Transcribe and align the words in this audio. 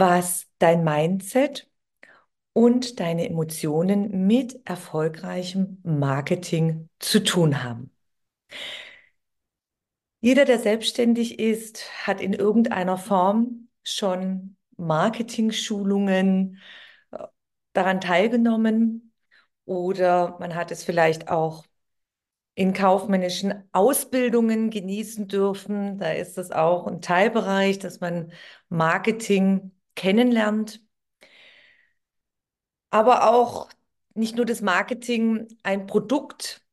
Was 0.00 0.46
dein 0.58 0.82
Mindset 0.82 1.68
und 2.54 3.00
deine 3.00 3.28
Emotionen 3.28 4.26
mit 4.26 4.58
erfolgreichem 4.66 5.78
Marketing 5.82 6.88
zu 7.00 7.22
tun 7.22 7.62
haben. 7.62 7.90
Jeder, 10.20 10.46
der 10.46 10.58
selbstständig 10.58 11.38
ist, 11.38 11.84
hat 12.06 12.22
in 12.22 12.32
irgendeiner 12.32 12.96
Form 12.96 13.68
schon 13.82 14.56
Marketing-Schulungen 14.78 16.56
äh, 17.10 17.26
daran 17.74 18.00
teilgenommen 18.00 19.12
oder 19.66 20.38
man 20.40 20.54
hat 20.54 20.70
es 20.70 20.82
vielleicht 20.82 21.28
auch 21.28 21.66
in 22.54 22.72
kaufmännischen 22.72 23.68
Ausbildungen 23.72 24.70
genießen 24.70 25.28
dürfen. 25.28 25.98
Da 25.98 26.12
ist 26.12 26.38
das 26.38 26.52
auch 26.52 26.86
ein 26.86 27.02
Teilbereich, 27.02 27.78
dass 27.78 28.00
man 28.00 28.32
Marketing 28.70 29.72
kennenlernt. 29.94 30.82
Aber 32.90 33.30
auch 33.30 33.68
nicht 34.14 34.36
nur 34.36 34.44
das 34.44 34.60
Marketing, 34.62 35.48
ein 35.62 35.86
Produkt 35.86 36.64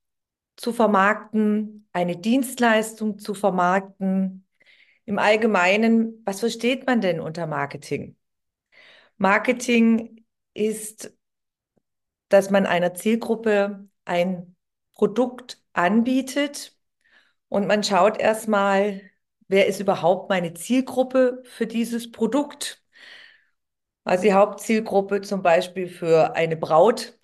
zu 0.55 0.73
vermarkten, 0.73 1.87
eine 1.93 2.17
Dienstleistung 2.17 3.19
zu 3.19 3.33
vermarkten. 3.33 4.45
Im 5.05 5.19
Allgemeinen, 5.19 6.21
was 6.25 6.39
versteht 6.39 6.85
man 6.85 7.01
denn 7.01 7.19
unter 7.19 7.47
Marketing? 7.47 8.17
Marketing 9.17 10.25
ist, 10.53 11.13
dass 12.29 12.49
man 12.49 12.65
einer 12.65 12.93
Zielgruppe 12.93 13.87
ein 14.05 14.55
Produkt 14.93 15.61
anbietet 15.73 16.75
und 17.49 17.67
man 17.67 17.83
schaut 17.83 18.19
erstmal, 18.19 19.01
wer 19.47 19.67
ist 19.67 19.79
überhaupt 19.79 20.29
meine 20.29 20.53
Zielgruppe 20.53 21.41
für 21.45 21.67
dieses 21.67 22.11
Produkt. 22.11 22.83
Also 24.07 24.23
die 24.23 24.33
Hauptzielgruppe 24.33 25.21
zum 25.21 25.41
Beispiel 25.41 25.87
für 25.89 26.33
eine 26.35 26.55
Braut, 26.55 27.17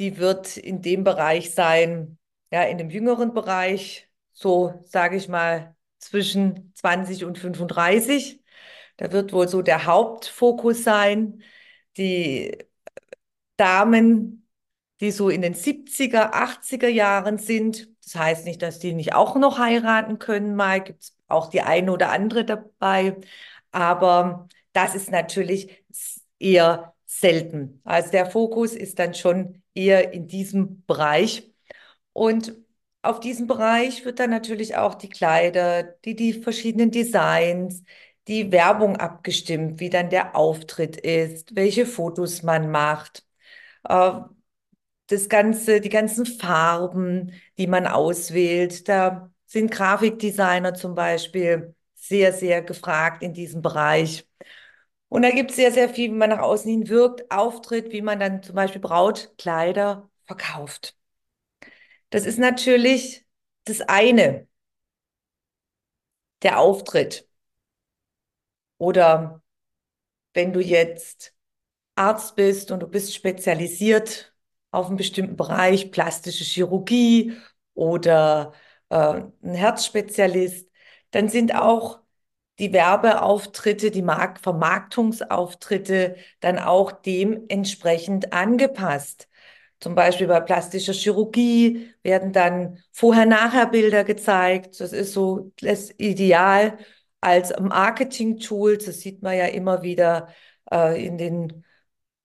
die 0.00 0.18
wird 0.18 0.56
in 0.56 0.82
dem 0.82 1.04
Bereich 1.04 1.54
sein, 1.54 2.18
ja, 2.50 2.64
in 2.64 2.76
dem 2.78 2.90
jüngeren 2.90 3.32
Bereich, 3.34 4.10
so 4.32 4.82
sage 4.84 5.16
ich 5.16 5.28
mal 5.28 5.76
zwischen 5.98 6.72
20 6.74 7.24
und 7.24 7.38
35. 7.38 8.42
Da 8.96 9.12
wird 9.12 9.32
wohl 9.32 9.46
so 9.48 9.62
der 9.62 9.86
Hauptfokus 9.86 10.82
sein. 10.84 11.42
Die 11.96 12.58
Damen, 13.56 14.48
die 15.00 15.10
so 15.12 15.28
in 15.28 15.42
den 15.42 15.54
70er, 15.54 16.34
80er 16.34 16.88
Jahren 16.88 17.38
sind, 17.38 17.88
das 18.04 18.16
heißt 18.16 18.44
nicht, 18.46 18.62
dass 18.62 18.78
die 18.80 18.92
nicht 18.94 19.14
auch 19.14 19.36
noch 19.36 19.58
heiraten 19.58 20.18
können, 20.18 20.56
mal 20.56 20.82
gibt 20.82 21.02
es 21.04 21.16
auch 21.28 21.48
die 21.50 21.62
eine 21.62 21.92
oder 21.92 22.10
andere 22.10 22.44
dabei, 22.44 23.16
aber 23.70 24.48
das 24.72 24.94
ist 24.94 25.10
natürlich 25.10 25.83
eher 26.38 26.94
selten. 27.06 27.80
Also 27.84 28.10
der 28.10 28.26
Fokus 28.26 28.74
ist 28.74 28.98
dann 28.98 29.14
schon 29.14 29.62
eher 29.74 30.12
in 30.12 30.26
diesem 30.26 30.84
Bereich. 30.86 31.52
Und 32.12 32.54
auf 33.02 33.20
diesem 33.20 33.46
Bereich 33.46 34.04
wird 34.04 34.18
dann 34.18 34.30
natürlich 34.30 34.76
auch 34.76 34.94
die 34.94 35.08
Kleider, 35.10 35.82
die, 35.84 36.16
die 36.16 36.32
verschiedenen 36.34 36.90
Designs, 36.90 37.82
die 38.28 38.50
Werbung 38.52 38.96
abgestimmt, 38.96 39.80
wie 39.80 39.90
dann 39.90 40.10
der 40.10 40.36
Auftritt 40.36 40.96
ist, 40.98 41.54
welche 41.56 41.86
Fotos 41.86 42.42
man 42.42 42.70
macht, 42.70 43.24
äh, 43.88 44.12
das 45.08 45.28
Ganze, 45.28 45.80
die 45.80 45.88
ganzen 45.88 46.26
Farben, 46.26 47.32
die 47.58 47.66
man 47.66 47.86
auswählt. 47.86 48.88
Da 48.88 49.30
sind 49.46 49.70
Grafikdesigner 49.70 50.74
zum 50.74 50.94
Beispiel 50.94 51.74
sehr, 51.94 52.32
sehr 52.32 52.62
gefragt 52.62 53.22
in 53.22 53.32
diesem 53.34 53.62
Bereich. 53.62 54.26
Und 55.08 55.22
da 55.22 55.30
gibt 55.30 55.50
es 55.50 55.56
sehr, 55.56 55.72
sehr 55.72 55.88
viel, 55.88 56.10
wie 56.10 56.14
man 56.16 56.30
nach 56.30 56.40
außen 56.40 56.70
hin 56.70 56.88
wirkt, 56.88 57.30
auftritt, 57.30 57.92
wie 57.92 58.02
man 58.02 58.18
dann 58.20 58.42
zum 58.42 58.54
Beispiel 58.56 58.80
Brautkleider 58.80 60.10
verkauft. 60.26 60.96
Das 62.10 62.24
ist 62.26 62.38
natürlich 62.38 63.26
das 63.64 63.80
eine, 63.82 64.46
der 66.42 66.58
Auftritt. 66.60 67.26
Oder 68.78 69.42
wenn 70.34 70.52
du 70.54 70.60
jetzt 70.60 71.34
Arzt 71.96 72.36
bist 72.36 72.72
und 72.72 72.80
du 72.82 72.88
bist 72.88 73.14
spezialisiert 73.14 74.34
auf 74.72 74.88
einen 74.88 74.98
bestimmten 74.98 75.36
Bereich, 75.36 75.92
plastische 75.92 76.44
Chirurgie 76.44 77.34
oder 77.74 78.54
äh, 78.90 78.96
ein 79.44 79.54
Herzspezialist, 79.54 80.70
dann 81.12 81.30
sind 81.30 81.54
auch 81.56 82.00
die 82.58 82.72
Werbeauftritte, 82.72 83.90
die 83.90 84.02
Mark 84.02 84.40
Vermarktungsauftritte 84.40 86.16
dann 86.40 86.58
auch 86.58 86.92
dementsprechend 86.92 88.32
angepasst. 88.32 89.28
Zum 89.80 89.94
Beispiel 89.94 90.28
bei 90.28 90.40
plastischer 90.40 90.92
Chirurgie 90.92 91.90
werden 92.02 92.32
dann 92.32 92.82
Vorher-Nachher-Bilder 92.92 94.04
gezeigt. 94.04 94.80
Das 94.80 94.92
ist 94.92 95.12
so 95.12 95.52
das 95.60 95.90
Ideal 95.98 96.78
als 97.20 97.52
Marketing-Tool. 97.60 98.78
Das 98.78 99.00
sieht 99.00 99.22
man 99.22 99.36
ja 99.36 99.46
immer 99.46 99.82
wieder 99.82 100.28
äh, 100.70 101.04
in 101.04 101.18
den, 101.18 101.64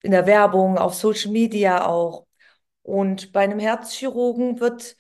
in 0.04 0.12
der 0.12 0.26
Werbung, 0.26 0.78
auf 0.78 0.94
Social 0.94 1.32
Media 1.32 1.86
auch. 1.86 2.28
Und 2.82 3.32
bei 3.34 3.42
einem 3.42 3.60
Herzchirurgen 3.60 4.60
wird, 4.60 4.96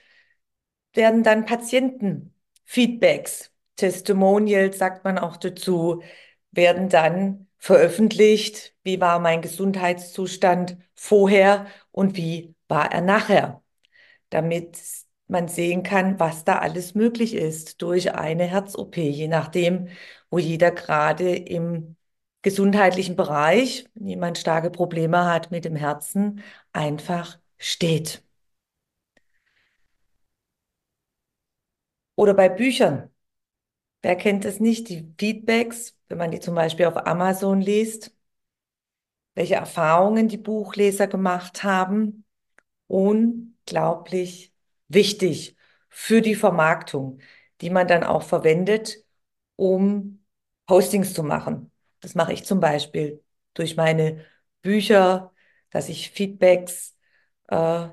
werden 0.94 1.24
dann 1.24 1.46
Patientenfeedbacks, 1.46 3.52
Testimonials, 3.80 4.78
sagt 4.78 5.04
man 5.04 5.18
auch 5.18 5.38
dazu, 5.38 6.02
werden 6.52 6.90
dann 6.90 7.48
veröffentlicht, 7.58 8.76
wie 8.84 9.00
war 9.02 9.20
mein 9.20 9.42
Gesundheitszustand 9.42 10.78
vorher 10.96 11.68
und 11.92 12.16
wie 12.18 12.56
war 12.68 12.92
er 12.92 13.02
nachher, 13.02 13.64
damit 14.30 14.78
man 15.28 15.48
sehen 15.48 15.84
kann, 15.84 16.20
was 16.20 16.44
da 16.44 16.60
alles 16.60 16.96
möglich 16.96 17.34
ist 17.36 17.82
durch 17.82 18.14
eine 18.16 18.46
Herz-OP, 18.46 18.98
je 18.98 19.28
nachdem, 19.28 19.90
wo 20.30 20.40
jeder 20.40 20.72
gerade 20.72 21.36
im 21.36 21.96
gesundheitlichen 22.42 23.16
Bereich, 23.16 23.86
wenn 23.96 24.08
jemand 24.08 24.38
starke 24.38 24.70
Probleme 24.72 25.26
hat 25.26 25.52
mit 25.52 25.66
dem 25.66 25.76
Herzen, 25.76 26.42
einfach 26.74 27.40
steht. 27.58 28.24
Oder 32.16 32.34
bei 32.36 32.50
Büchern. 32.50 33.10
Wer 34.02 34.16
kennt 34.18 34.44
es 34.46 34.60
nicht? 34.60 34.90
Die 34.90 35.14
Feedbacks, 35.18 35.98
wenn 36.10 36.18
man 36.18 36.32
die 36.32 36.40
zum 36.42 36.54
Beispiel 36.56 36.86
auf 36.86 36.98
Amazon 37.08 37.62
liest, 37.62 38.14
welche 39.36 39.56
Erfahrungen 39.56 40.28
die 40.28 40.38
Buchleser 40.38 41.08
gemacht 41.08 41.64
haben. 41.64 42.26
Unglaublich 42.88 44.54
wichtig 44.90 45.58
für 45.90 46.22
die 46.22 46.36
Vermarktung, 46.36 47.20
die 47.62 47.70
man 47.70 47.88
dann 47.88 48.04
auch 48.04 48.24
verwendet, 48.24 48.98
um 49.58 50.26
Postings 50.68 51.14
zu 51.14 51.24
machen. 51.24 51.72
Das 52.02 52.16
mache 52.16 52.34
ich 52.34 52.46
zum 52.46 52.60
Beispiel 52.62 53.24
durch 53.56 53.78
meine 53.78 54.26
Bücher, 54.62 55.34
dass 55.72 55.90
ich 55.90 56.12
Feedbacks 56.12 56.98
äh, 57.50 57.90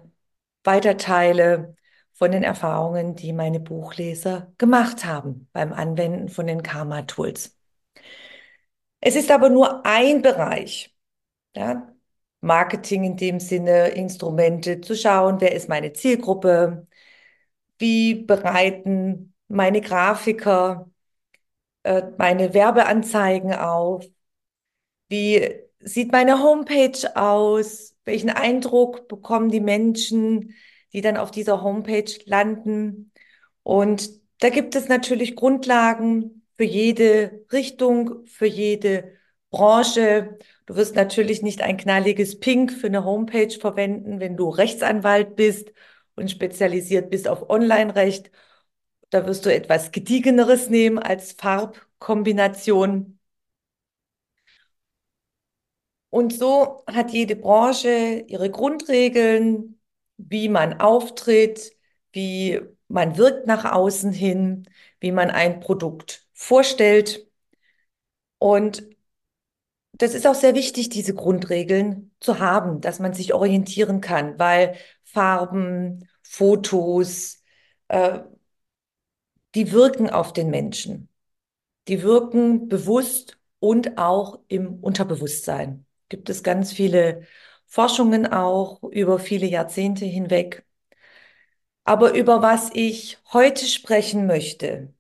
weiterteile 0.65 1.76
von 2.17 2.33
den 2.33 2.43
Erfahrungen, 2.43 3.15
die 3.15 3.33
meine 3.33 3.61
Buchleser 3.61 4.53
gemacht 4.59 5.05
haben 5.05 5.49
beim 5.53 5.73
Anwenden 5.73 6.29
von 6.29 6.47
den 6.47 6.63
Karma-Tools. 6.63 7.57
Es 9.01 9.17
ist 9.17 9.31
aber 9.31 9.51
nur 9.51 9.85
ein 9.87 10.23
Bereich. 10.23 10.95
Ja? 11.55 11.95
Marketing 12.41 13.05
in 13.05 13.17
dem 13.17 13.41
Sinne, 13.41 13.89
Instrumente 13.89 14.81
zu 14.81 14.97
schauen, 14.97 15.41
wer 15.41 15.53
ist 15.53 15.69
meine 15.69 15.93
Zielgruppe, 15.93 16.87
wie 17.79 18.15
bereiten 18.15 19.35
meine 19.49 19.81
Grafiker 19.81 20.91
äh, 21.83 22.03
meine 22.19 22.55
Werbeanzeigen 22.55 23.53
auf, 23.55 24.05
wie 25.09 25.55
sieht 25.81 26.13
meine 26.13 26.43
Homepage 26.43 26.99
aus, 27.15 27.95
welchen 28.05 28.31
Eindruck 28.31 29.09
bekommen 29.09 29.51
die 29.51 29.61
Menschen, 29.61 30.55
die 30.93 31.01
dann 31.01 31.17
auf 31.17 31.31
dieser 31.31 31.63
Homepage 31.63 32.13
landen 32.27 33.13
Und 33.65 34.11
da 34.41 34.51
gibt 34.51 34.77
es 34.77 34.89
natürlich 34.89 35.37
Grundlagen 35.37 36.47
für 36.57 36.65
jede 36.65 37.45
Richtung, 37.53 38.27
für 38.27 38.47
jede 38.47 39.15
Branche. 39.51 40.39
Du 40.67 40.77
wirst 40.77 40.97
natürlich 40.97 41.43
nicht 41.43 41.63
ein 41.63 41.77
knalliges 41.77 42.41
Pink 42.41 42.73
für 42.73 42.89
eine 42.89 43.05
Homepage 43.05 43.51
verwenden, 43.51 44.21
wenn 44.21 44.37
du 44.37 44.49
Rechtsanwalt 44.51 45.37
bist 45.37 45.73
und 46.17 46.31
spezialisiert 46.31 47.11
bist 47.11 47.29
auf 47.29 47.51
Online-Recht. 47.51 48.31
Da 49.11 49.27
wirst 49.27 49.47
du 49.47 49.55
etwas 49.55 49.93
gediegeneres 49.93 50.71
nehmen 50.71 50.99
als 50.99 51.33
Farbkombination. 51.33 53.19
Und 56.11 56.33
so 56.33 56.83
hat 56.87 57.11
jede 57.13 57.37
Branche 57.37 58.25
ihre 58.29 58.51
Grundregeln, 58.51 59.76
wie 60.19 60.49
man 60.49 60.81
auftritt, 60.81 61.73
wie 62.13 62.61
man 62.89 63.17
wirkt 63.19 63.47
nach 63.47 63.65
außen 63.73 64.13
hin, 64.13 64.69
wie 65.01 65.13
man 65.13 65.31
ein 65.31 65.61
Produkt 65.61 66.27
vorstellt. 66.33 67.27
Und 68.39 68.85
das 69.93 70.15
ist 70.15 70.27
auch 70.27 70.35
sehr 70.35 70.55
wichtig, 70.55 70.91
diese 70.91 71.15
Grundregeln 71.15 72.13
zu 72.21 72.39
haben, 72.39 72.81
dass 72.81 72.99
man 72.99 73.15
sich 73.15 73.33
orientieren 73.35 74.01
kann, 74.01 74.39
weil 74.39 74.77
Farben, 75.05 76.09
Fotos, 76.23 77.43
äh, 77.89 78.21
die 79.55 79.73
wirken 79.73 80.11
auf 80.11 80.33
den 80.33 80.51
Menschen. 80.51 81.09
Die 81.89 82.03
wirken 82.03 82.69
bewusst 82.69 83.39
und 83.61 83.99
auch 83.99 84.41
im 84.49 84.81
Unterbewusstsein. 84.83 85.87
Gibt 86.09 86.31
es 86.31 86.43
ganz 86.43 86.73
viele 86.73 87.23
Forschungen 87.67 88.27
auch 88.27 88.83
über 88.85 89.19
viele 89.19 89.47
Jahrzehnte 89.47 90.05
hinweg. 90.05 90.65
Aber 91.85 92.15
über 92.15 92.43
was 92.43 92.71
ich 92.75 93.19
heute 93.33 93.65
sprechen 93.67 94.27
möchte, 94.27 94.93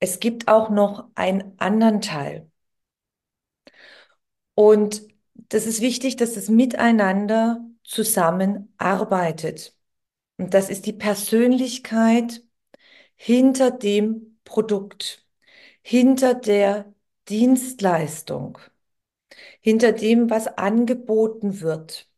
es 0.00 0.20
gibt 0.20 0.48
auch 0.48 0.70
noch 0.70 1.08
einen 1.14 1.54
anderen 1.58 2.00
Teil. 2.00 2.50
Und 4.54 5.02
das 5.34 5.66
ist 5.66 5.80
wichtig, 5.80 6.16
dass 6.16 6.34
das 6.34 6.48
Miteinander 6.48 7.64
zusammenarbeitet. 7.84 9.76
Und 10.38 10.54
das 10.54 10.70
ist 10.70 10.86
die 10.86 10.92
Persönlichkeit 10.92 12.42
hinter 13.16 13.70
dem 13.70 14.38
Produkt, 14.44 15.26
hinter 15.82 16.34
der 16.34 16.94
Dienstleistung, 17.28 18.58
hinter 19.60 19.92
dem, 19.92 20.30
was 20.30 20.46
angeboten 20.46 21.60
wird. 21.60 22.08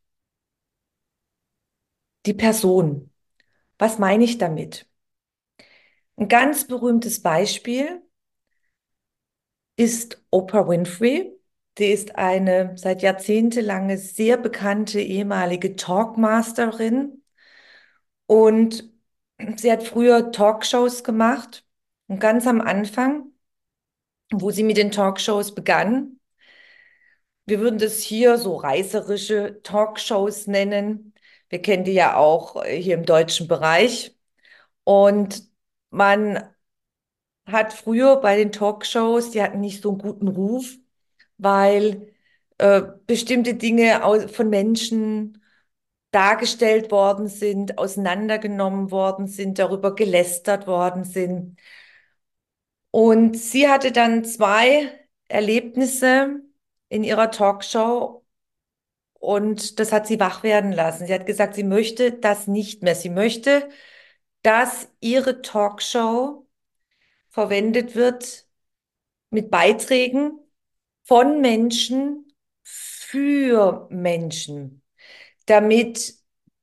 Die 2.26 2.34
Person. 2.34 3.10
Was 3.78 3.98
meine 3.98 4.24
ich 4.24 4.38
damit? 4.38 4.88
Ein 6.16 6.28
ganz 6.28 6.66
berühmtes 6.66 7.22
Beispiel 7.22 8.02
ist 9.76 10.22
Oprah 10.30 10.68
Winfrey. 10.68 11.32
Die 11.78 11.86
ist 11.86 12.16
eine 12.16 12.76
seit 12.76 13.02
jahrzehntelange 13.02 13.98
sehr 13.98 14.36
bekannte 14.36 15.00
ehemalige 15.00 15.74
Talkmasterin 15.74 17.22
und 18.26 18.88
sie 19.56 19.72
hat 19.72 19.82
früher 19.82 20.30
Talkshows 20.30 21.02
gemacht 21.02 21.66
und 22.06 22.20
ganz 22.20 22.46
am 22.46 22.60
Anfang, 22.60 23.32
wo 24.32 24.50
sie 24.50 24.62
mit 24.62 24.76
den 24.76 24.92
Talkshows 24.92 25.54
begann, 25.54 26.20
wir 27.46 27.60
würden 27.60 27.78
das 27.78 28.00
hier 28.00 28.38
so 28.38 28.56
reißerische 28.56 29.60
Talkshows 29.62 30.46
nennen. 30.46 31.14
Wir 31.48 31.60
kennen 31.62 31.84
die 31.84 31.92
ja 31.92 32.16
auch 32.16 32.64
hier 32.64 32.94
im 32.94 33.04
deutschen 33.04 33.48
Bereich. 33.48 34.16
Und 34.84 35.48
man 35.90 36.54
hat 37.46 37.72
früher 37.72 38.16
bei 38.20 38.36
den 38.36 38.52
Talkshows, 38.52 39.30
die 39.30 39.42
hatten 39.42 39.60
nicht 39.60 39.82
so 39.82 39.90
einen 39.90 39.98
guten 39.98 40.28
Ruf, 40.28 40.76
weil 41.38 42.14
äh, 42.58 42.82
bestimmte 43.06 43.54
Dinge 43.54 44.00
von 44.32 44.48
Menschen 44.50 45.42
dargestellt 46.10 46.90
worden 46.92 47.28
sind, 47.28 47.78
auseinandergenommen 47.78 48.90
worden 48.90 49.26
sind, 49.26 49.58
darüber 49.58 49.94
gelästert 49.94 50.66
worden 50.66 51.04
sind. 51.04 51.58
Und 52.90 53.36
sie 53.36 53.68
hatte 53.68 53.90
dann 53.92 54.24
zwei 54.24 54.90
Erlebnisse 55.28 56.40
in 56.88 57.04
ihrer 57.04 57.30
Talkshow 57.30 58.24
und 59.24 59.78
das 59.80 59.90
hat 59.90 60.06
sie 60.06 60.20
wach 60.20 60.42
werden 60.42 60.70
lassen. 60.70 61.06
Sie 61.06 61.14
hat 61.14 61.24
gesagt, 61.24 61.54
sie 61.54 61.64
möchte 61.64 62.12
das 62.12 62.46
nicht 62.46 62.82
mehr. 62.82 62.94
Sie 62.94 63.08
möchte, 63.08 63.70
dass 64.42 64.88
ihre 65.00 65.40
Talkshow 65.40 66.46
verwendet 67.30 67.94
wird 67.96 68.46
mit 69.30 69.50
Beiträgen 69.50 70.38
von 71.04 71.40
Menschen 71.40 72.32
für 72.62 73.88
Menschen, 73.90 74.82
damit 75.46 76.16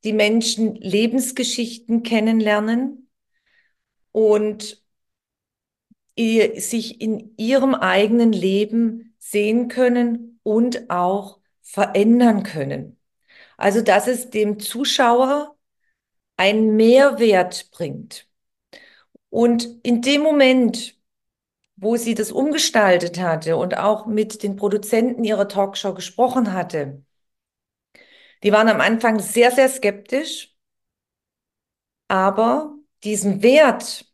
die 0.04 0.14
Menschen 0.14 0.76
Lebensgeschichten 0.76 2.04
kennenlernen 2.04 3.10
und 4.12 4.84
sich 6.16 7.02
in 7.02 7.34
ihrem 7.38 7.74
eigenen 7.74 8.34
Leben 8.34 9.11
sehen 9.22 9.68
können 9.68 10.40
und 10.44 10.90
auch 10.90 11.40
verändern 11.62 12.44
können. 12.44 13.00
Also, 13.58 13.82
dass 13.82 14.08
es 14.08 14.30
dem 14.32 14.60
Zuschauer 14.60 15.56
einen 16.38 16.76
Mehrwert 16.76 17.70
bringt. 17.72 18.28
Und 19.30 19.68
in 19.84 20.02
dem 20.02 20.22
Moment, 20.22 20.98
wo 21.76 21.98
sie 21.98 22.16
das 22.16 22.32
umgestaltet 22.32 23.20
hatte 23.20 23.58
und 23.58 23.78
auch 23.78 24.08
mit 24.08 24.44
den 24.44 24.56
Produzenten 24.56 25.24
ihrer 25.24 25.48
Talkshow 25.48 25.94
gesprochen 25.94 26.54
hatte, 26.54 27.04
die 28.44 28.52
waren 28.52 28.70
am 28.70 28.82
Anfang 28.82 29.20
sehr, 29.20 29.52
sehr 29.52 29.70
skeptisch, 29.70 30.56
aber 32.08 32.76
diesen 33.04 33.42
Wert, 33.44 34.06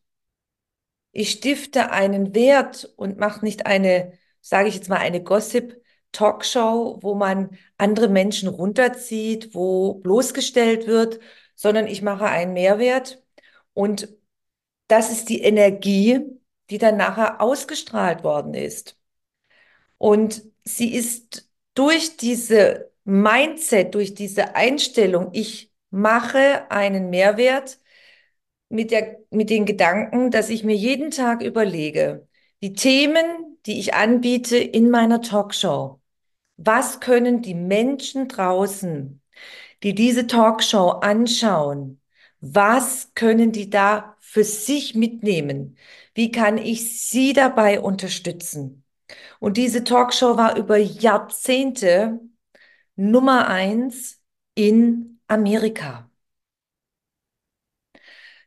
ich 1.11 1.31
stifte 1.31 1.91
einen 1.91 2.35
Wert 2.35 2.93
und 2.97 3.17
mache 3.17 3.43
nicht 3.43 3.65
eine, 3.65 4.17
sage 4.49 4.69
ich 4.69 4.75
jetzt 4.75 4.89
mal, 4.89 4.97
eine 4.97 5.23
Gossip-Talkshow, 5.23 6.99
wo 7.01 7.15
man 7.15 7.57
andere 7.77 8.07
Menschen 8.07 8.49
runterzieht, 8.49 9.53
wo 9.53 9.95
bloßgestellt 9.95 10.87
wird, 10.87 11.19
sondern 11.55 11.87
ich 11.87 12.01
mache 12.01 12.25
einen 12.25 12.53
Mehrwert 12.53 13.21
und 13.73 14.09
das 14.87 15.11
ist 15.11 15.29
die 15.29 15.41
Energie, 15.41 16.21
die 16.69 16.77
dann 16.77 16.97
nachher 16.97 17.41
ausgestrahlt 17.41 18.23
worden 18.23 18.53
ist. 18.53 18.97
Und 19.97 20.43
sie 20.63 20.93
ist 20.93 21.49
durch 21.73 22.17
diese 22.17 22.91
Mindset, 23.03 23.95
durch 23.95 24.13
diese 24.13 24.55
Einstellung, 24.55 25.29
ich 25.33 25.71
mache 25.89 26.69
einen 26.71 27.09
Mehrwert 27.09 27.79
mit, 28.69 28.91
der, 28.91 29.19
mit 29.31 29.49
den 29.49 29.65
Gedanken, 29.65 30.31
dass 30.31 30.49
ich 30.49 30.63
mir 30.63 30.75
jeden 30.75 31.11
Tag 31.11 31.41
überlege, 31.41 32.27
die 32.61 32.73
Themen, 32.73 33.56
die 33.67 33.79
ich 33.79 33.93
anbiete 33.93 34.57
in 34.57 34.89
meiner 34.89 35.21
Talkshow, 35.21 36.01
was 36.57 36.99
können 36.99 37.41
die 37.41 37.53
Menschen 37.53 38.27
draußen, 38.27 39.21
die 39.83 39.93
diese 39.93 40.27
Talkshow 40.27 40.89
anschauen, 40.89 42.01
was 42.39 43.13
können 43.15 43.51
die 43.51 43.69
da 43.69 44.15
für 44.19 44.43
sich 44.43 44.95
mitnehmen? 44.95 45.77
Wie 46.13 46.31
kann 46.31 46.57
ich 46.57 47.01
sie 47.01 47.33
dabei 47.33 47.79
unterstützen? 47.81 48.83
Und 49.39 49.57
diese 49.57 49.83
Talkshow 49.83 50.37
war 50.37 50.57
über 50.57 50.77
Jahrzehnte 50.77 52.19
Nummer 52.95 53.47
eins 53.47 54.21
in 54.55 55.19
Amerika. 55.27 56.09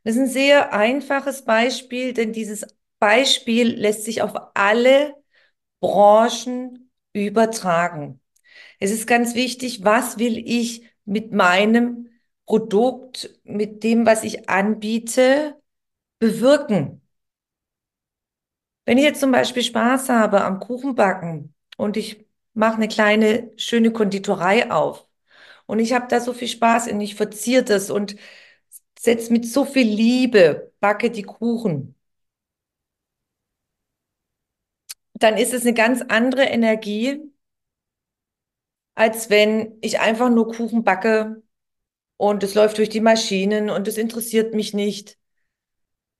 Das 0.04 0.14
ist 0.16 0.20
ein 0.22 0.28
sehr 0.28 0.72
einfaches 0.72 1.44
Beispiel, 1.44 2.12
denn 2.14 2.32
dieses 2.32 2.66
Beispiel 3.00 3.68
lässt 3.80 4.04
sich 4.04 4.22
auf 4.22 4.34
alle 4.54 5.14
Branchen 5.80 6.90
übertragen. 7.14 8.20
Es 8.80 8.90
ist 8.92 9.06
ganz 9.06 9.34
wichtig, 9.34 9.84
was 9.84 10.18
will 10.18 10.38
ich 10.38 10.84
mit 11.06 11.32
meinem 11.32 12.10
Produkt, 12.46 13.40
mit 13.44 13.84
dem, 13.84 14.06
was 14.06 14.24
ich 14.24 14.48
anbiete, 14.50 15.56
bewirken. 16.20 17.02
Wenn 18.84 18.98
ich 18.98 19.04
jetzt 19.04 19.20
zum 19.20 19.30
Beispiel 19.32 19.62
Spaß 19.62 20.08
habe 20.08 20.42
am 20.44 20.58
Kuchenbacken 20.60 21.54
und 21.76 21.96
ich 21.96 22.26
mache 22.54 22.76
eine 22.76 22.88
kleine 22.88 23.50
schöne 23.56 23.92
Konditorei 23.92 24.70
auf 24.70 25.06
und 25.66 25.78
ich 25.80 25.92
habe 25.94 26.08
da 26.08 26.20
so 26.20 26.32
viel 26.34 26.48
Spaß 26.48 26.88
und 26.92 27.00
ich 27.00 27.14
verziere 27.16 27.64
das 27.64 27.90
und 27.90 28.16
setze 28.98 29.32
mit 29.32 29.46
so 29.46 29.64
viel 29.64 29.86
Liebe, 29.88 30.72
backe 30.80 31.10
die 31.10 31.24
Kuchen, 31.24 31.96
dann 35.20 35.36
ist 35.36 35.54
es 35.54 35.62
eine 35.62 35.74
ganz 35.74 36.02
andere 36.02 36.44
Energie, 36.44 37.20
als 38.94 39.30
wenn 39.30 39.78
ich 39.80 40.00
einfach 40.00 40.30
nur 40.30 40.52
Kuchen 40.52 40.84
backe 40.84 41.42
und 42.16 42.42
es 42.42 42.54
läuft 42.54 42.78
durch 42.78 42.88
die 42.90 43.00
Maschinen 43.00 43.70
und 43.70 43.88
es 43.88 43.98
interessiert 43.98 44.54
mich 44.54 44.74
nicht. 44.74 45.18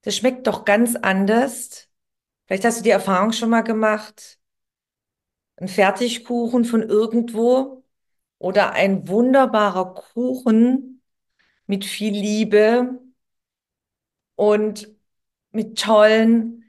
Das 0.03 0.17
schmeckt 0.17 0.47
doch 0.47 0.65
ganz 0.65 0.97
anders. 0.97 1.89
Vielleicht 2.47 2.65
hast 2.65 2.79
du 2.81 2.83
die 2.85 2.91
Erfahrung 2.91 3.33
schon 3.33 3.51
mal 3.51 3.63
gemacht. 3.63 4.39
Ein 5.57 5.69
Fertigkuchen 5.69 6.65
von 6.65 6.83
irgendwo 6.83 7.85
oder 8.39 8.73
ein 8.73 9.09
wunderbarer 9.09 9.95
Kuchen 9.95 11.03
mit 11.67 11.85
viel 11.85 12.15
Liebe 12.15 12.99
und 14.37 14.89
mit 15.53 15.79
tollen 15.79 16.60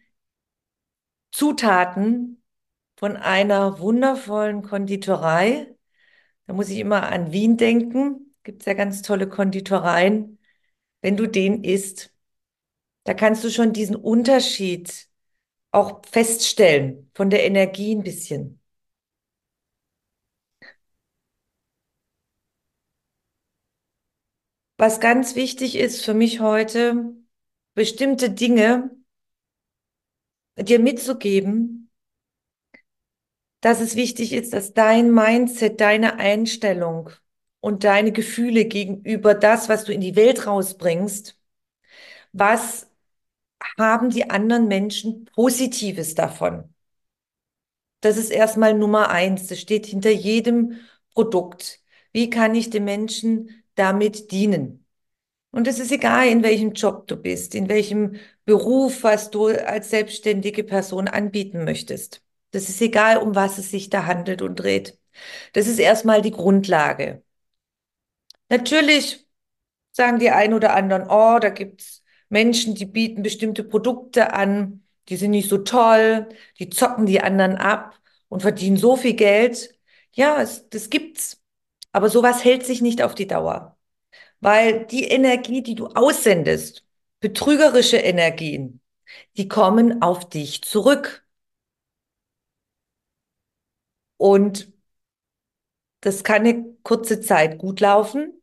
Zutaten 1.31 2.43
von 2.97 3.17
einer 3.17 3.79
wundervollen 3.79 4.61
Konditorei. 4.63 5.75
Da 6.47 6.53
muss 6.53 6.69
ich 6.69 6.79
immer 6.79 7.03
an 7.11 7.31
Wien 7.31 7.57
denken. 7.57 8.35
Gibt 8.43 8.61
es 8.61 8.65
ja 8.65 8.73
ganz 8.73 9.01
tolle 9.01 9.29
Konditoreien. 9.29 10.39
Wenn 11.01 11.17
du 11.17 11.27
den 11.27 11.63
isst, 11.63 12.13
da 13.05 13.13
kannst 13.13 13.43
du 13.43 13.49
schon 13.51 13.73
diesen 13.73 13.95
Unterschied 13.95 15.09
auch 15.71 16.05
feststellen 16.05 17.11
von 17.15 17.29
der 17.29 17.45
Energie 17.45 17.95
ein 17.95 18.03
bisschen. 18.03 18.61
Was 24.77 24.99
ganz 24.99 25.35
wichtig 25.35 25.75
ist 25.77 26.03
für 26.03 26.13
mich 26.13 26.39
heute, 26.41 27.13
bestimmte 27.75 28.29
Dinge 28.31 28.91
dir 30.57 30.79
mitzugeben, 30.79 31.89
dass 33.61 33.79
es 33.79 33.95
wichtig 33.95 34.33
ist, 34.33 34.53
dass 34.53 34.73
dein 34.73 35.13
Mindset, 35.13 35.79
deine 35.81 36.15
Einstellung 36.15 37.11
und 37.59 37.83
deine 37.83 38.11
Gefühle 38.11 38.65
gegenüber 38.65 39.35
das, 39.35 39.69
was 39.69 39.83
du 39.85 39.93
in 39.93 40.01
die 40.01 40.15
Welt 40.15 40.47
rausbringst, 40.47 41.39
was 42.33 42.89
haben 43.77 44.09
die 44.09 44.29
anderen 44.29 44.67
Menschen 44.67 45.25
Positives 45.25 46.15
davon? 46.15 46.73
Das 48.01 48.17
ist 48.17 48.31
erstmal 48.31 48.73
Nummer 48.73 49.09
eins. 49.09 49.47
Das 49.47 49.59
steht 49.59 49.85
hinter 49.85 50.09
jedem 50.09 50.79
Produkt. 51.13 51.81
Wie 52.11 52.29
kann 52.29 52.55
ich 52.55 52.69
den 52.69 52.83
Menschen 52.85 53.63
damit 53.75 54.31
dienen? 54.31 54.85
Und 55.51 55.67
es 55.67 55.79
ist 55.79 55.91
egal, 55.91 56.27
in 56.27 56.43
welchem 56.43 56.73
Job 56.73 57.07
du 57.07 57.17
bist, 57.17 57.55
in 57.55 57.69
welchem 57.69 58.15
Beruf, 58.45 59.03
was 59.03 59.29
du 59.31 59.47
als 59.47 59.89
selbstständige 59.89 60.63
Person 60.63 61.07
anbieten 61.07 61.63
möchtest. 61.63 62.23
Das 62.51 62.69
ist 62.69 62.81
egal, 62.81 63.17
um 63.17 63.35
was 63.35 63.57
es 63.57 63.71
sich 63.71 63.89
da 63.89 64.05
handelt 64.05 64.41
und 64.41 64.55
dreht. 64.57 64.97
Das 65.53 65.67
ist 65.67 65.79
erstmal 65.79 66.21
die 66.21 66.31
Grundlage. 66.31 67.23
Natürlich 68.49 69.25
sagen 69.91 70.19
die 70.19 70.29
einen 70.31 70.53
oder 70.53 70.75
anderen, 70.75 71.03
oh, 71.09 71.39
da 71.39 71.49
gibt's 71.49 72.03
Menschen, 72.29 72.75
die 72.75 72.85
bieten 72.85 73.23
bestimmte 73.23 73.63
Produkte 73.63 74.33
an, 74.33 74.85
die 75.09 75.17
sind 75.17 75.31
nicht 75.31 75.49
so 75.49 75.59
toll, 75.59 76.29
die 76.59 76.69
zocken 76.69 77.05
die 77.05 77.21
anderen 77.21 77.57
ab 77.57 77.99
und 78.29 78.41
verdienen 78.41 78.77
so 78.77 78.95
viel 78.97 79.15
Geld. 79.15 79.77
Ja, 80.13 80.41
es, 80.41 80.69
das 80.69 80.89
gibt's. 80.89 81.41
Aber 81.91 82.09
sowas 82.09 82.43
hält 82.43 82.65
sich 82.65 82.81
nicht 82.81 83.01
auf 83.01 83.15
die 83.15 83.27
Dauer. 83.27 83.77
Weil 84.41 84.85
die 84.87 85.05
Energie, 85.05 85.63
die 85.63 85.75
du 85.75 85.87
aussendest, 85.87 86.85
betrügerische 87.21 87.97
Energien, 87.97 88.81
die 89.37 89.47
kommen 89.47 90.01
auf 90.01 90.29
dich 90.29 90.63
zurück. 90.63 91.25
Und 94.17 94.71
das 96.01 96.23
kann 96.23 96.41
eine 96.45 96.75
kurze 96.83 97.21
Zeit 97.21 97.57
gut 97.59 97.79
laufen, 97.79 98.41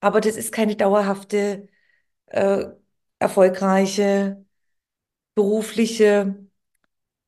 aber 0.00 0.20
das 0.20 0.36
ist 0.36 0.52
keine 0.52 0.76
dauerhafte, 0.76 1.68
äh, 2.26 2.66
erfolgreiche, 3.20 4.44
berufliche 5.34 6.36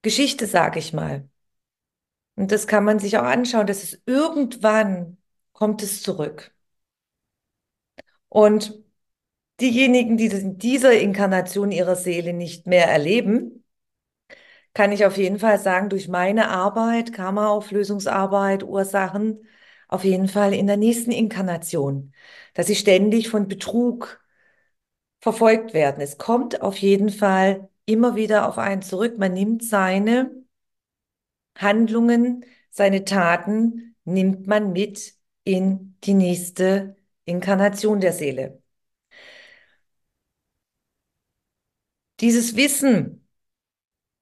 Geschichte, 0.02 0.46
sage 0.46 0.78
ich 0.80 0.92
mal. 0.94 1.28
Und 2.36 2.52
das 2.52 2.66
kann 2.66 2.84
man 2.84 2.98
sich 3.00 3.18
auch 3.18 3.22
anschauen, 3.24 3.66
dass 3.66 3.82
es 3.82 4.00
irgendwann 4.06 5.18
kommt 5.52 5.82
es 5.82 6.02
zurück. 6.02 6.54
Und 8.30 8.72
diejenigen, 9.60 10.16
die 10.16 10.28
das 10.28 10.40
in 10.40 10.58
dieser 10.58 10.92
Inkarnation 10.98 11.72
ihrer 11.72 11.96
Seele 11.96 12.32
nicht 12.32 12.66
mehr 12.66 12.86
erleben, 12.88 13.64
kann 14.74 14.92
ich 14.92 15.04
auf 15.04 15.16
jeden 15.16 15.38
Fall 15.38 15.58
sagen, 15.58 15.88
durch 15.88 16.08
meine 16.08 16.48
Arbeit, 16.50 17.12
Karma-Auflösungsarbeit, 17.12 18.62
Ursachen, 18.62 19.46
auf 19.88 20.04
jeden 20.04 20.28
Fall 20.28 20.54
in 20.54 20.66
der 20.66 20.76
nächsten 20.76 21.10
Inkarnation, 21.10 22.12
dass 22.54 22.66
sie 22.66 22.76
ständig 22.76 23.28
von 23.28 23.48
Betrug 23.48 24.20
verfolgt 25.20 25.74
werden. 25.74 26.00
Es 26.00 26.18
kommt 26.18 26.62
auf 26.62 26.76
jeden 26.78 27.10
Fall 27.10 27.68
immer 27.86 28.16
wieder 28.16 28.48
auf 28.48 28.58
einen 28.58 28.82
zurück. 28.82 29.18
Man 29.18 29.32
nimmt 29.32 29.64
seine 29.64 30.30
Handlungen, 31.56 32.44
seine 32.70 33.04
Taten, 33.04 33.96
nimmt 34.04 34.46
man 34.46 34.72
mit 34.72 35.14
in 35.44 35.96
die 36.04 36.14
nächste 36.14 36.96
Inkarnation 37.24 38.00
der 38.00 38.12
Seele. 38.12 38.62
Dieses 42.20 42.56
Wissen 42.56 43.26